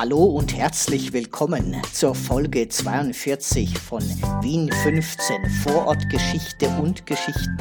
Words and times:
Hallo 0.00 0.24
und 0.24 0.56
herzlich 0.56 1.12
willkommen 1.12 1.76
zur 1.92 2.14
Folge 2.14 2.66
42 2.66 3.78
von 3.78 4.00
Wien 4.40 4.72
15 4.72 5.44
Vorortgeschichte 5.62 6.68
und 6.80 7.04
Geschichten. 7.04 7.58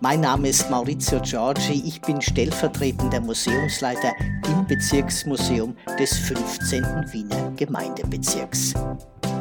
Mein 0.00 0.20
Name 0.20 0.50
ist 0.50 0.68
Maurizio 0.68 1.18
Giorgi, 1.22 1.82
ich 1.86 2.02
bin 2.02 2.20
stellvertretender 2.20 3.22
Museumsleiter 3.22 4.12
im 4.48 4.66
Bezirksmuseum 4.66 5.74
des 5.98 6.12
15. 6.12 6.84
Wiener 7.10 7.52
Gemeindebezirks. 7.56 8.74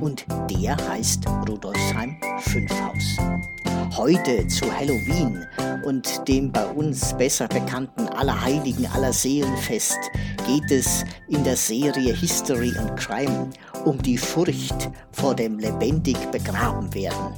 Und 0.01 0.25
der 0.49 0.77
heißt 0.89 1.27
Rudolfsheim 1.47 2.17
5 2.39 2.71
Haus. 2.81 3.17
Heute 3.97 4.47
zu 4.47 4.65
Halloween 4.71 5.45
und 5.85 6.27
dem 6.27 6.51
bei 6.51 6.65
uns 6.67 7.15
besser 7.17 7.47
bekannten 7.47 8.07
Allerheiligen 8.09 8.85
Allerseelenfest 8.85 9.97
geht 10.45 10.69
es 10.69 11.03
in 11.29 11.43
der 11.43 11.55
Serie 11.55 12.13
History 12.13 12.73
and 12.77 12.95
Crime 12.97 13.49
um 13.85 14.01
die 14.01 14.17
Furcht 14.17 14.89
vor 15.11 15.33
dem 15.33 15.57
lebendig 15.57 16.17
begraben 16.31 16.93
werden. 16.93 17.33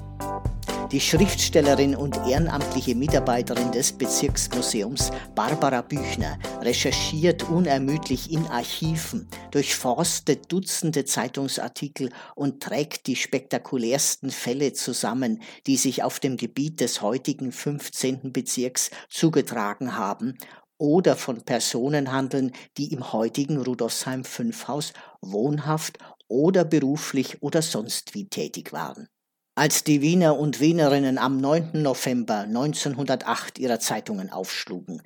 Die 0.92 1.00
Schriftstellerin 1.00 1.96
und 1.96 2.18
ehrenamtliche 2.28 2.96
Mitarbeiterin 2.96 3.72
des 3.72 3.92
Bezirksmuseums 3.92 5.12
Barbara 5.36 5.84
Büchner 5.84 6.40
recherchiert 6.62 7.48
unermüdlich 7.48 8.32
in 8.32 8.46
Archiven, 8.48 9.28
durchforstet 9.52 10.52
Dutzende 10.52 11.06
Zeitungsartikel 11.06 12.12
und 12.36 12.62
trägt 12.62 13.08
die 13.08 13.16
spektakulärsten 13.16 14.32
Fälle 14.32 14.74
zusammen, 14.74 15.42
die 15.68 15.78
sich 15.78 16.04
auf 16.04 16.20
dem 16.20 16.38
Gebiet 16.38 16.80
des 16.80 17.02
heutigen 17.02 17.52
15. 17.52 18.32
Bezirks 18.32 18.92
zugetragen 19.10 19.96
haben 19.96 20.38
oder 20.78 21.16
von 21.16 21.44
Personen 21.44 22.12
handeln, 22.12 22.54
die 22.78 22.92
im 22.94 23.12
heutigen 23.12 23.58
Rudolfsheim 23.58 24.24
5 24.24 24.68
Haus 24.68 24.94
wohnhaft 25.22 26.00
oder 26.28 26.64
beruflich 26.64 27.44
oder 27.44 27.62
sonst 27.62 28.16
wie 28.16 28.28
tätig 28.30 28.72
waren. 28.72 29.10
Als 29.56 29.84
die 29.84 30.02
Wiener 30.02 30.40
und 30.40 30.62
Wienerinnen 30.62 31.18
am 31.18 31.36
9. 31.36 31.82
November 31.82 32.40
1908 32.40 33.60
ihre 33.60 33.78
Zeitungen 33.78 34.32
aufschlugen, 34.32 35.02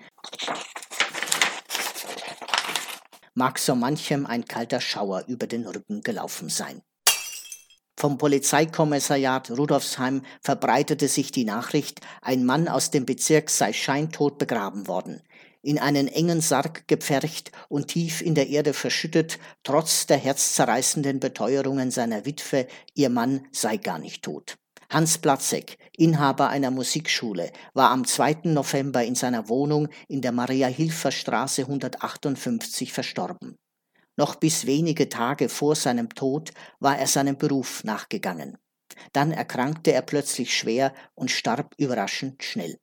mag 3.34 3.60
so 3.60 3.76
manchem 3.76 4.26
ein 4.26 4.46
kalter 4.46 4.82
Schauer 4.82 5.26
über 5.28 5.48
den 5.48 5.66
Rücken 5.66 6.02
gelaufen 6.02 6.50
sein. 6.50 6.82
Vom 7.98 8.18
Polizeikommissariat 8.18 9.52
Rudolfsheim 9.52 10.24
verbreitete 10.42 11.08
sich 11.08 11.32
die 11.32 11.46
Nachricht, 11.46 12.02
ein 12.22 12.46
Mann 12.46 12.68
aus 12.68 12.92
dem 12.92 13.06
Bezirk 13.06 13.50
sei 13.50 13.72
scheintot 13.72 14.38
begraben 14.38 14.88
worden 14.88 15.22
in 15.64 15.80
einen 15.80 16.10
engen 16.10 16.42
Sarg 16.42 16.88
gepfercht 16.88 17.52
und 17.70 17.88
tief 17.88 18.22
in 18.22 18.36
der 18.36 18.50
Erde 18.50 18.74
verschüttet, 18.74 19.40
trotz 19.64 20.06
der 20.06 20.18
herzzerreißenden 20.18 21.20
Beteuerungen 21.20 21.90
seiner 21.90 22.26
Witwe, 22.26 22.68
ihr 22.94 23.10
Mann 23.10 23.48
sei 23.52 23.78
gar 23.78 23.98
nicht 23.98 24.24
tot. 24.24 24.58
Hans 24.94 25.18
Platzek, 25.18 25.80
Inhaber 25.98 26.50
einer 26.50 26.70
Musikschule, 26.70 27.52
war 27.74 27.90
am 27.90 28.06
2. 28.06 28.42
November 28.44 29.04
in 29.04 29.16
seiner 29.16 29.50
Wohnung 29.50 29.88
in 30.08 30.22
der 30.22 30.32
Maria-Hilfer-Straße 30.32 31.64
158 31.64 32.94
verstorben. 32.94 33.58
Noch 34.18 34.36
bis 34.36 34.68
wenige 34.68 35.10
Tage 35.10 35.50
vor 35.50 35.74
seinem 35.74 36.10
Tod 36.10 36.52
war 36.80 37.00
er 37.00 37.08
seinem 37.08 37.40
Beruf 37.40 37.84
nachgegangen. 37.84 38.60
Dann 39.14 39.32
erkrankte 39.32 39.92
er 39.92 40.04
plötzlich 40.04 40.56
schwer 40.56 40.94
und 41.16 41.32
starb 41.32 41.74
überraschend 41.80 42.44
schnell. 42.44 42.78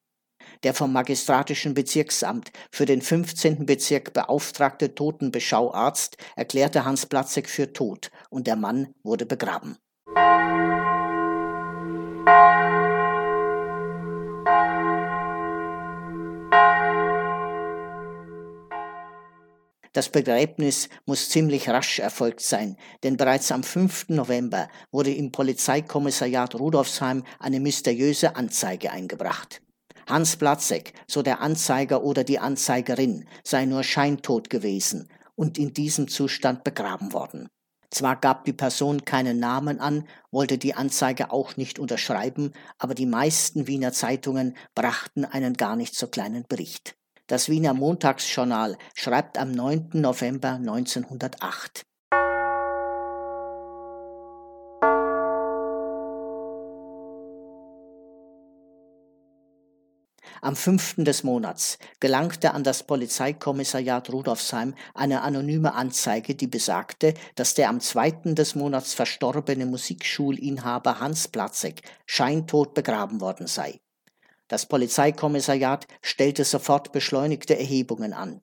Der 0.64 0.74
vom 0.74 0.92
Magistratischen 0.92 1.74
Bezirksamt 1.74 2.50
für 2.72 2.86
den 2.86 3.02
15. 3.02 3.66
Bezirk 3.66 4.12
beauftragte 4.14 4.96
Totenbeschauarzt 4.96 6.16
erklärte 6.34 6.84
Hans 6.84 7.06
Platzek 7.06 7.48
für 7.48 7.72
tot 7.72 8.10
und 8.30 8.48
der 8.48 8.56
Mann 8.56 8.96
wurde 9.04 9.26
begraben. 9.26 9.78
Das 19.92 20.08
Begräbnis 20.08 20.88
muss 21.04 21.30
ziemlich 21.30 21.68
rasch 21.68 21.98
erfolgt 21.98 22.42
sein, 22.42 22.76
denn 23.02 23.16
bereits 23.16 23.50
am 23.50 23.64
5. 23.64 24.10
November 24.10 24.68
wurde 24.92 25.12
im 25.12 25.32
Polizeikommissariat 25.32 26.54
Rudolfsheim 26.54 27.24
eine 27.40 27.58
mysteriöse 27.58 28.36
Anzeige 28.36 28.92
eingebracht. 28.92 29.62
Hans 30.08 30.36
Platzek, 30.36 30.92
so 31.08 31.22
der 31.22 31.40
Anzeiger 31.40 32.04
oder 32.04 32.22
die 32.22 32.38
Anzeigerin, 32.38 33.28
sei 33.42 33.64
nur 33.64 33.82
scheintot 33.82 34.48
gewesen 34.48 35.08
und 35.34 35.58
in 35.58 35.74
diesem 35.74 36.06
Zustand 36.06 36.62
begraben 36.62 37.12
worden. 37.12 37.48
Zwar 37.90 38.14
gab 38.14 38.44
die 38.44 38.52
Person 38.52 39.04
keinen 39.04 39.40
Namen 39.40 39.80
an, 39.80 40.06
wollte 40.30 40.58
die 40.58 40.74
Anzeige 40.74 41.32
auch 41.32 41.56
nicht 41.56 41.80
unterschreiben, 41.80 42.52
aber 42.78 42.94
die 42.94 43.06
meisten 43.06 43.66
Wiener 43.66 43.92
Zeitungen 43.92 44.56
brachten 44.76 45.24
einen 45.24 45.54
gar 45.54 45.74
nicht 45.74 45.96
so 45.96 46.06
kleinen 46.06 46.44
Bericht. 46.48 46.96
Das 47.30 47.48
Wiener 47.48 47.74
Montagsjournal 47.74 48.76
schreibt 48.92 49.38
am 49.38 49.52
9. 49.52 49.90
November 49.92 50.54
1908. 50.54 51.84
Am 60.42 60.56
5. 60.56 60.96
des 61.04 61.22
Monats 61.22 61.78
gelangte 62.00 62.52
an 62.52 62.64
das 62.64 62.82
Polizeikommissariat 62.82 64.10
Rudolfsheim 64.10 64.74
eine 64.94 65.22
anonyme 65.22 65.74
Anzeige, 65.74 66.34
die 66.34 66.48
besagte, 66.48 67.14
dass 67.36 67.54
der 67.54 67.68
am 67.68 67.78
2. 67.78 68.34
des 68.34 68.56
Monats 68.56 68.94
verstorbene 68.94 69.66
Musikschulinhaber 69.66 70.98
Hans 70.98 71.28
Platzek 71.28 71.82
scheintot 72.06 72.74
begraben 72.74 73.20
worden 73.20 73.46
sei. 73.46 73.78
Das 74.50 74.66
Polizeikommissariat 74.66 75.86
stellte 76.02 76.44
sofort 76.44 76.90
beschleunigte 76.90 77.56
Erhebungen 77.56 78.12
an. 78.12 78.42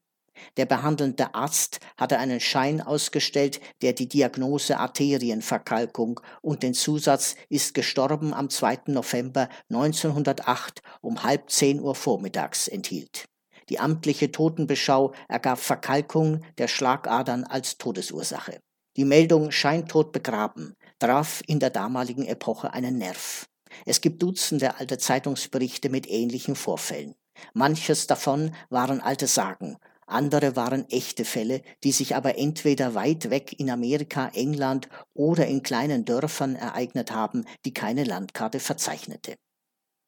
Der 0.56 0.66
behandelnde 0.66 1.36
Arzt 1.36 1.82
hatte 1.98 2.18
einen 2.18 2.40
Schein 2.40 2.80
ausgestellt, 2.80 3.60
der 3.82 3.92
die 3.92 4.08
Diagnose 4.08 4.78
Arterienverkalkung 4.78 6.22
und 6.42 6.64
den 6.64 6.74
Zusatz 6.74 7.36
ist 7.50 7.74
gestorben 7.74 8.34
am 8.34 8.50
2. 8.50 8.84
November 8.88 9.50
1908 9.70 10.82
um 11.02 11.24
halb 11.24 11.50
zehn 11.50 11.82
Uhr 11.82 11.94
vormittags 11.94 12.70
enthielt. 12.70 13.26
Die 13.68 13.80
amtliche 13.80 14.32
Totenbeschau 14.32 15.14
ergab 15.28 15.60
Verkalkung 15.60 16.40
der 16.58 16.70
Schlagadern 16.70 17.44
als 17.44 17.78
Todesursache. 17.78 18.62
Die 18.96 19.04
Meldung 19.04 19.52
Scheintod 19.52 20.14
begraben 20.14 20.74
traf 21.00 21.44
in 21.48 21.60
der 21.60 21.70
damaligen 21.70 22.26
Epoche 22.26 22.72
einen 22.72 22.98
Nerv. 22.98 23.46
Es 23.86 24.02
gibt 24.02 24.22
Dutzende 24.22 24.76
alte 24.78 24.98
Zeitungsberichte 24.98 25.90
mit 25.90 26.10
ähnlichen 26.10 26.56
Vorfällen. 26.56 27.16
Manches 27.54 28.08
davon 28.08 28.56
waren 28.70 29.00
alte 29.00 29.28
Sagen, 29.28 29.78
andere 30.08 30.56
waren 30.56 30.88
echte 30.90 31.26
Fälle, 31.26 31.62
die 31.84 31.92
sich 31.92 32.16
aber 32.16 32.38
entweder 32.38 32.96
weit 32.96 33.30
weg 33.30 33.60
in 33.60 33.70
Amerika, 33.70 34.30
England 34.34 34.88
oder 35.14 35.46
in 35.48 35.64
kleinen 35.64 36.06
Dörfern 36.06 36.56
ereignet 36.56 37.12
haben, 37.12 37.44
die 37.66 37.74
keine 37.74 38.06
Landkarte 38.06 38.62
verzeichnete. 38.62 39.36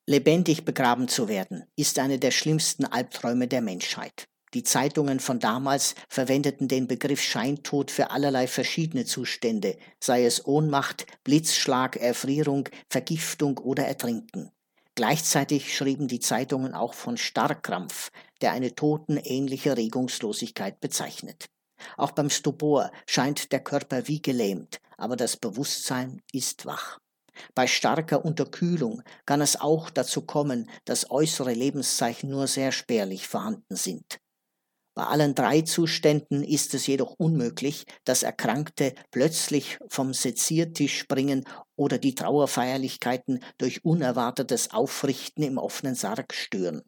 Lebendig 0.07 0.63
begraben 0.63 1.09
zu 1.09 1.27
werden, 1.27 1.65
ist 1.75 1.99
eine 1.99 2.17
der 2.17 2.31
schlimmsten 2.31 2.85
Albträume 2.85 3.47
der 3.47 3.61
Menschheit. 3.61 4.25
Die 4.55 4.63
Zeitungen 4.63 5.19
von 5.19 5.39
damals 5.39 5.93
verwendeten 6.07 6.67
den 6.67 6.87
Begriff 6.87 7.21
Scheintod 7.21 7.91
für 7.91 8.09
allerlei 8.09 8.47
verschiedene 8.47 9.05
Zustände, 9.05 9.77
sei 9.99 10.25
es 10.25 10.45
Ohnmacht, 10.45 11.05
Blitzschlag, 11.23 11.97
Erfrierung, 11.97 12.67
Vergiftung 12.89 13.59
oder 13.59 13.85
Ertrinken. 13.85 14.51
Gleichzeitig 14.95 15.77
schrieben 15.77 16.07
die 16.07 16.19
Zeitungen 16.19 16.73
auch 16.73 16.95
von 16.95 17.15
Starrkrampf, 17.15 18.09
der 18.41 18.51
eine 18.51 18.73
totenähnliche 18.73 19.77
Regungslosigkeit 19.77 20.81
bezeichnet. 20.81 21.45
Auch 21.95 22.11
beim 22.11 22.29
Stupor 22.29 22.91
scheint 23.07 23.51
der 23.51 23.59
Körper 23.59 24.07
wie 24.07 24.21
gelähmt, 24.21 24.81
aber 24.97 25.15
das 25.15 25.37
Bewusstsein 25.37 26.21
ist 26.33 26.65
wach. 26.65 26.99
Bei 27.55 27.67
starker 27.67 28.25
Unterkühlung 28.25 29.01
kann 29.25 29.41
es 29.41 29.61
auch 29.61 29.89
dazu 29.89 30.23
kommen, 30.23 30.69
dass 30.85 31.09
äußere 31.09 31.53
Lebenszeichen 31.53 32.29
nur 32.29 32.47
sehr 32.47 32.71
spärlich 32.71 33.27
vorhanden 33.27 33.75
sind. 33.75 34.19
Bei 34.99 35.05
allen 35.05 35.33
drei 35.33 35.61
Zuständen 35.61 36.43
ist 36.43 36.73
es 36.73 36.85
jedoch 36.85 37.15
unmöglich, 37.17 37.85
dass 38.03 38.21
Erkrankte 38.21 38.93
plötzlich 39.11 39.77
vom 39.87 40.13
Seziertisch 40.13 40.99
springen 40.99 41.45
oder 41.77 41.97
die 41.97 42.15
Trauerfeierlichkeiten 42.15 43.39
durch 43.57 43.85
unerwartetes 43.85 44.71
Aufrichten 44.71 45.41
im 45.43 45.57
offenen 45.57 45.95
Sarg 45.95 46.33
stören. 46.33 46.81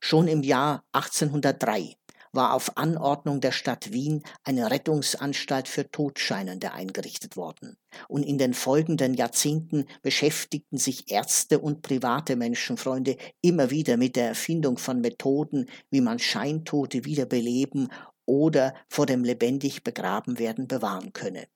Schon 0.00 0.28
im 0.28 0.42
Jahr 0.42 0.82
1803 0.92 1.94
war 2.32 2.54
auf 2.54 2.76
Anordnung 2.76 3.40
der 3.40 3.52
Stadt 3.52 3.92
Wien 3.92 4.22
eine 4.44 4.70
Rettungsanstalt 4.70 5.68
für 5.68 5.90
Todscheinende 5.90 6.72
eingerichtet 6.72 7.36
worden. 7.36 7.76
Und 8.08 8.22
in 8.22 8.38
den 8.38 8.54
folgenden 8.54 9.14
Jahrzehnten 9.14 9.86
beschäftigten 10.02 10.78
sich 10.78 11.10
Ärzte 11.10 11.58
und 11.58 11.82
private 11.82 12.36
Menschenfreunde 12.36 13.16
immer 13.40 13.70
wieder 13.70 13.96
mit 13.96 14.16
der 14.16 14.28
Erfindung 14.28 14.78
von 14.78 15.00
Methoden, 15.00 15.66
wie 15.90 16.00
man 16.00 16.18
Scheintote 16.18 17.04
wiederbeleben 17.04 17.88
oder 18.26 18.74
vor 18.88 19.06
dem 19.06 19.24
lebendig 19.24 19.82
begraben 19.82 20.38
werden 20.38 20.68
bewahren 20.68 21.12
könne. 21.12 21.48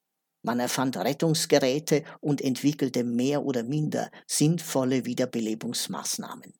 Man 0.42 0.60
erfand 0.60 0.96
Rettungsgeräte 0.96 2.04
und 2.20 2.42
entwickelte 2.42 3.02
mehr 3.02 3.44
oder 3.44 3.62
minder 3.62 4.10
sinnvolle 4.26 5.06
Wiederbelebungsmaßnahmen. 5.06 6.52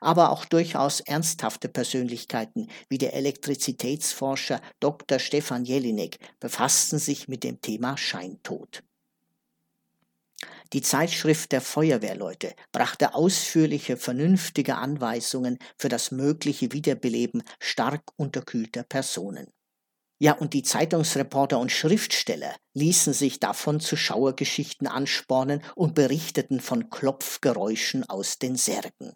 Aber 0.00 0.30
auch 0.30 0.44
durchaus 0.44 1.00
ernsthafte 1.00 1.68
Persönlichkeiten 1.68 2.68
wie 2.88 2.98
der 2.98 3.14
Elektrizitätsforscher 3.14 4.60
Dr. 4.80 5.18
Stefan 5.18 5.64
Jelinek 5.64 6.18
befassten 6.40 6.98
sich 6.98 7.28
mit 7.28 7.44
dem 7.44 7.60
Thema 7.60 7.96
Scheintod. 7.96 8.82
Die 10.72 10.82
Zeitschrift 10.82 11.52
der 11.52 11.60
Feuerwehrleute 11.60 12.54
brachte 12.72 13.14
ausführliche, 13.14 13.96
vernünftige 13.96 14.76
Anweisungen 14.76 15.58
für 15.78 15.88
das 15.88 16.10
mögliche 16.10 16.72
Wiederbeleben 16.72 17.42
stark 17.60 18.02
unterkühlter 18.16 18.82
Personen. 18.82 19.46
Ja, 20.18 20.32
und 20.32 20.54
die 20.54 20.62
Zeitungsreporter 20.62 21.58
und 21.58 21.70
Schriftsteller 21.70 22.56
ließen 22.74 23.12
sich 23.12 23.38
davon 23.38 23.80
zu 23.80 23.96
Schauergeschichten 23.96 24.86
anspornen 24.86 25.62
und 25.74 25.94
berichteten 25.94 26.60
von 26.60 26.88
Klopfgeräuschen 26.88 28.08
aus 28.08 28.38
den 28.38 28.56
Särgen. 28.56 29.12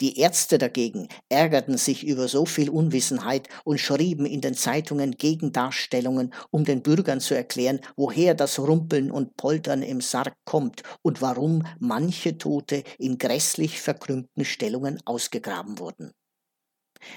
Die 0.00 0.18
Ärzte 0.18 0.58
dagegen 0.58 1.08
ärgerten 1.28 1.76
sich 1.76 2.06
über 2.06 2.28
so 2.28 2.46
viel 2.46 2.70
Unwissenheit 2.70 3.48
und 3.64 3.78
schrieben 3.78 4.26
in 4.26 4.40
den 4.40 4.54
Zeitungen 4.54 5.12
Gegendarstellungen, 5.12 6.32
um 6.50 6.64
den 6.64 6.82
Bürgern 6.82 7.20
zu 7.20 7.34
erklären, 7.34 7.80
woher 7.96 8.34
das 8.34 8.58
Rumpeln 8.58 9.10
und 9.10 9.36
Poltern 9.36 9.82
im 9.82 10.00
Sarg 10.00 10.34
kommt 10.44 10.82
und 11.02 11.20
warum 11.20 11.64
manche 11.80 12.38
Tote 12.38 12.84
in 12.98 13.18
grässlich 13.18 13.80
verkrümmten 13.80 14.44
Stellungen 14.44 15.00
ausgegraben 15.04 15.78
wurden. 15.78 16.12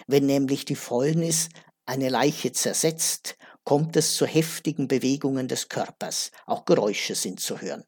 Wenn 0.08 0.28
nämlich 0.28 0.66
die 0.66 0.76
Fäulnis 0.76 1.50
eine 1.86 2.10
Leiche 2.10 2.52
zersetzt, 2.52 3.36
kommt 3.64 3.96
es 3.96 4.16
zu 4.16 4.26
heftigen 4.28 4.88
Bewegungen 4.88 5.48
des 5.48 5.70
Körpers, 5.70 6.32
auch 6.46 6.66
Geräusche 6.66 7.16
sind 7.16 7.40
zu 7.40 7.60
hören. 7.62 7.84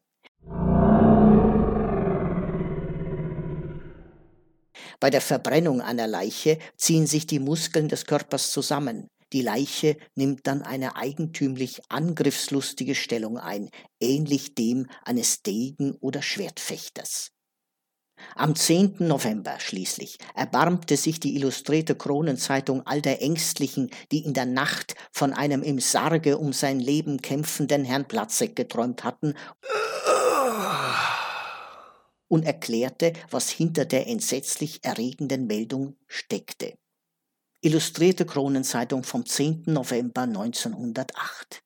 Bei 5.04 5.10
der 5.10 5.20
Verbrennung 5.20 5.82
einer 5.82 6.06
Leiche 6.06 6.58
ziehen 6.78 7.06
sich 7.06 7.26
die 7.26 7.38
Muskeln 7.38 7.88
des 7.88 8.06
Körpers 8.06 8.52
zusammen. 8.52 9.10
Die 9.34 9.42
Leiche 9.42 9.98
nimmt 10.14 10.46
dann 10.46 10.62
eine 10.62 10.96
eigentümlich 10.96 11.82
angriffslustige 11.90 12.94
Stellung 12.94 13.36
ein, 13.36 13.68
ähnlich 14.00 14.54
dem 14.54 14.86
eines 15.04 15.42
Degen- 15.42 15.94
oder 16.00 16.22
Schwertfechters. 16.22 17.32
Am 18.34 18.56
10. 18.56 18.96
November 19.00 19.60
schließlich 19.60 20.16
erbarmte 20.34 20.96
sich 20.96 21.20
die 21.20 21.36
illustrierte 21.36 21.96
Kronenzeitung 21.96 22.86
all 22.86 23.02
der 23.02 23.20
Ängstlichen, 23.20 23.90
die 24.10 24.24
in 24.24 24.32
der 24.32 24.46
Nacht 24.46 24.94
von 25.12 25.34
einem 25.34 25.62
im 25.62 25.80
Sarge 25.80 26.38
um 26.38 26.54
sein 26.54 26.80
Leben 26.80 27.20
kämpfenden 27.20 27.84
Herrn 27.84 28.08
Platzek 28.08 28.56
geträumt 28.56 29.04
hatten 29.04 29.34
und 32.28 32.44
erklärte, 32.44 33.12
was 33.30 33.50
hinter 33.50 33.84
der 33.84 34.06
entsetzlich 34.06 34.84
erregenden 34.84 35.46
Meldung 35.46 35.96
steckte. 36.06 36.74
Illustrierte 37.60 38.26
Kronenzeitung 38.26 39.04
vom 39.04 39.24
10. 39.24 39.64
November 39.66 40.22
1908. 40.22 41.62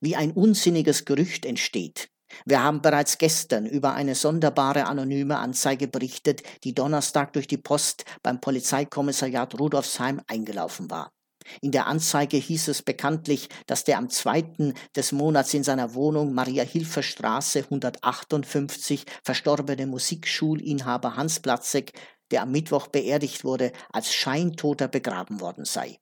Wie 0.00 0.14
ein 0.14 0.32
unsinniges 0.32 1.04
Gerücht 1.04 1.46
entsteht, 1.46 2.08
wir 2.44 2.62
haben 2.62 2.82
bereits 2.82 3.18
gestern 3.18 3.66
über 3.66 3.94
eine 3.94 4.14
sonderbare 4.14 4.86
anonyme 4.86 5.38
Anzeige 5.38 5.88
berichtet, 5.88 6.42
die 6.64 6.74
Donnerstag 6.74 7.32
durch 7.32 7.46
die 7.46 7.56
Post 7.56 8.04
beim 8.22 8.40
Polizeikommissariat 8.40 9.58
Rudolfsheim 9.58 10.20
eingelaufen 10.26 10.90
war. 10.90 11.12
In 11.60 11.72
der 11.72 11.86
Anzeige 11.86 12.36
hieß 12.36 12.68
es 12.68 12.82
bekanntlich, 12.82 13.48
dass 13.66 13.84
der 13.84 13.98
am 13.98 14.08
2. 14.08 14.72
des 14.94 15.12
Monats 15.12 15.54
in 15.54 15.64
seiner 15.64 15.94
Wohnung 15.94 16.32
Maria-Hilfer-Straße 16.32 17.64
158 17.64 19.04
verstorbene 19.22 19.86
Musikschulinhaber 19.86 21.16
Hans 21.16 21.40
Platzek, 21.40 21.92
der 22.30 22.42
am 22.42 22.52
Mittwoch 22.52 22.88
beerdigt 22.88 23.44
wurde, 23.44 23.72
als 23.92 24.12
Scheintoter 24.12 24.88
begraben 24.88 25.40
worden 25.40 25.64
sei. 25.64 25.98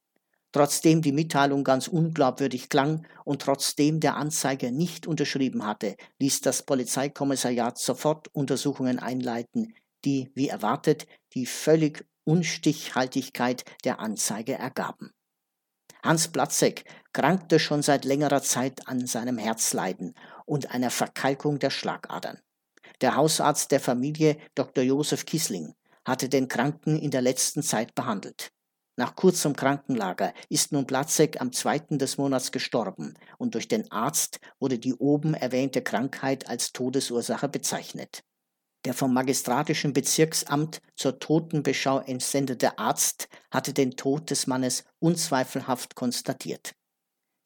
Trotzdem 0.54 1.02
die 1.02 1.10
Mitteilung 1.10 1.64
ganz 1.64 1.88
unglaubwürdig 1.88 2.68
klang 2.68 3.04
und 3.24 3.42
trotzdem 3.42 3.98
der 3.98 4.14
Anzeiger 4.14 4.70
nicht 4.70 5.04
unterschrieben 5.04 5.66
hatte, 5.66 5.96
ließ 6.20 6.42
das 6.42 6.62
Polizeikommissariat 6.62 7.76
sofort 7.76 8.28
Untersuchungen 8.28 9.00
einleiten, 9.00 9.74
die, 10.04 10.30
wie 10.36 10.48
erwartet, 10.48 11.08
die 11.32 11.46
völlig 11.46 12.06
Unstichhaltigkeit 12.22 13.64
der 13.82 13.98
Anzeige 13.98 14.54
ergaben. 14.54 15.10
Hans 16.04 16.28
Platzek 16.28 16.84
krankte 17.14 17.58
schon 17.58 17.80
seit 17.80 18.04
längerer 18.04 18.42
Zeit 18.42 18.86
an 18.88 19.06
seinem 19.06 19.38
Herzleiden 19.38 20.14
und 20.44 20.70
einer 20.70 20.90
Verkalkung 20.90 21.58
der 21.58 21.70
Schlagadern. 21.70 22.38
Der 23.00 23.16
Hausarzt 23.16 23.72
der 23.72 23.80
Familie, 23.80 24.36
Dr. 24.54 24.84
Josef 24.84 25.24
Kissling, 25.24 25.74
hatte 26.04 26.28
den 26.28 26.48
Kranken 26.48 26.98
in 26.98 27.10
der 27.10 27.22
letzten 27.22 27.62
Zeit 27.62 27.94
behandelt. 27.94 28.52
Nach 28.96 29.16
kurzem 29.16 29.56
Krankenlager 29.56 30.34
ist 30.50 30.72
nun 30.72 30.86
Platzek 30.86 31.40
am 31.40 31.52
zweiten 31.52 31.98
des 31.98 32.18
Monats 32.18 32.52
gestorben 32.52 33.14
und 33.38 33.54
durch 33.54 33.66
den 33.66 33.90
Arzt 33.90 34.40
wurde 34.60 34.78
die 34.78 34.94
oben 34.94 35.32
erwähnte 35.32 35.80
Krankheit 35.80 36.48
als 36.48 36.72
Todesursache 36.72 37.48
bezeichnet. 37.48 38.22
Der 38.84 38.92
vom 38.92 39.14
magistratischen 39.14 39.94
Bezirksamt 39.94 40.82
zur 40.94 41.18
Totenbeschau 41.18 42.00
entsendete 42.00 42.78
Arzt 42.78 43.28
hatte 43.50 43.72
den 43.72 43.96
Tod 43.96 44.30
des 44.30 44.46
Mannes 44.46 44.84
unzweifelhaft 44.98 45.94
konstatiert. 45.94 46.74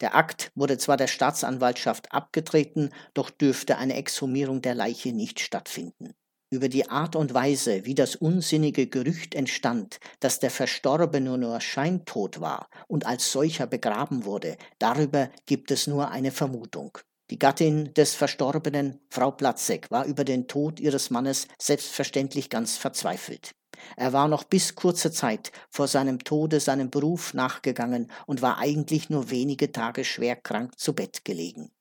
Der 0.01 0.15
Akt 0.15 0.51
wurde 0.55 0.77
zwar 0.77 0.97
der 0.97 1.07
Staatsanwaltschaft 1.07 2.11
abgetreten, 2.11 2.89
doch 3.13 3.29
dürfte 3.29 3.77
eine 3.77 3.95
Exhumierung 3.95 4.61
der 4.61 4.75
Leiche 4.75 5.13
nicht 5.13 5.39
stattfinden. 5.39 6.13
Über 6.51 6.67
die 6.67 6.89
Art 6.89 7.15
und 7.15 7.33
Weise, 7.33 7.85
wie 7.85 7.95
das 7.95 8.15
unsinnige 8.15 8.87
Gerücht 8.87 9.35
entstand, 9.35 9.99
dass 10.19 10.39
der 10.39 10.49
Verstorbene 10.49 11.37
nur 11.37 11.61
scheintot 11.61 12.41
war 12.41 12.69
und 12.87 13.05
als 13.05 13.31
solcher 13.31 13.67
begraben 13.67 14.25
wurde, 14.25 14.57
darüber 14.79 15.29
gibt 15.45 15.69
es 15.69 15.85
nur 15.85 16.09
eine 16.09 16.31
Vermutung. 16.31 16.97
Die 17.29 17.37
Gattin 17.37 17.93
des 17.93 18.15
Verstorbenen, 18.15 18.99
Frau 19.11 19.29
Platzek, 19.29 19.91
war 19.91 20.05
über 20.05 20.23
den 20.23 20.47
Tod 20.47 20.79
ihres 20.79 21.11
Mannes 21.11 21.47
selbstverständlich 21.59 22.49
ganz 22.49 22.77
verzweifelt. 22.77 23.53
Er 23.95 24.13
war 24.13 24.27
noch 24.27 24.43
bis 24.43 24.73
kurze 24.73 25.11
Zeit 25.11 25.51
vor 25.69 25.87
seinem 25.87 26.23
Tode 26.23 26.59
seinem 26.59 26.89
Beruf 26.89 27.35
nachgegangen 27.35 28.11
und 28.25 28.41
war 28.41 28.57
eigentlich 28.57 29.11
nur 29.11 29.29
wenige 29.29 29.71
Tage 29.71 30.05
schwer 30.05 30.35
krank 30.35 30.79
zu 30.79 30.93
Bett 30.93 31.23
gelegen. 31.23 31.71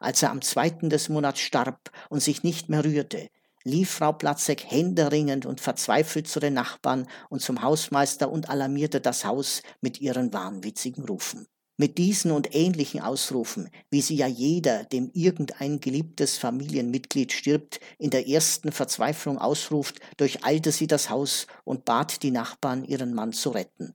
Als 0.00 0.24
er 0.24 0.32
am 0.32 0.42
zweiten 0.42 0.90
des 0.90 1.08
Monats 1.08 1.38
starb 1.38 1.92
und 2.08 2.20
sich 2.20 2.42
nicht 2.42 2.68
mehr 2.68 2.84
rührte, 2.84 3.28
lief 3.62 3.90
Frau 3.90 4.12
Platzek 4.12 4.64
händeringend 4.68 5.46
und 5.46 5.60
verzweifelt 5.60 6.26
zu 6.26 6.40
den 6.40 6.54
Nachbarn 6.54 7.06
und 7.28 7.42
zum 7.42 7.62
Hausmeister 7.62 8.30
und 8.30 8.50
alarmierte 8.50 9.00
das 9.00 9.24
Haus 9.24 9.62
mit 9.80 10.00
ihren 10.00 10.32
wahnwitzigen 10.32 11.04
Rufen. 11.04 11.46
Mit 11.78 11.98
diesen 11.98 12.30
und 12.30 12.54
ähnlichen 12.54 13.00
Ausrufen, 13.00 13.68
wie 13.90 14.00
sie 14.00 14.16
ja 14.16 14.26
jeder, 14.26 14.84
dem 14.84 15.10
irgendein 15.12 15.78
geliebtes 15.78 16.38
Familienmitglied 16.38 17.32
stirbt, 17.32 17.80
in 17.98 18.08
der 18.08 18.26
ersten 18.26 18.72
Verzweiflung 18.72 19.36
ausruft, 19.36 20.00
durcheilte 20.16 20.72
sie 20.72 20.86
das 20.86 21.10
Haus 21.10 21.46
und 21.64 21.84
bat 21.84 22.22
die 22.22 22.30
Nachbarn, 22.30 22.82
ihren 22.82 23.12
Mann 23.12 23.34
zu 23.34 23.50
retten. 23.50 23.94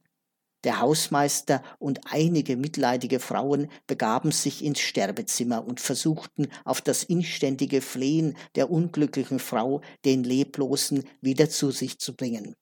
Der 0.64 0.80
Hausmeister 0.80 1.64
und 1.80 2.02
einige 2.12 2.56
mitleidige 2.56 3.20
Frauen 3.20 3.68
begaben 3.88 4.32
sich 4.32 4.64
ins 4.64 4.80
Sterbezimmer 4.80 5.66
und 5.66 5.80
versuchten 5.80 6.50
auf 6.66 6.82
das 6.82 7.04
inständige 7.04 7.82
Flehen 7.82 8.38
der 8.54 8.70
unglücklichen 8.70 9.40
Frau 9.40 9.82
den 10.06 10.24
Leblosen 10.24 11.04
wieder 11.20 11.50
zu 11.50 11.72
sich 11.72 11.98
zu 11.98 12.16
bringen. 12.16 12.56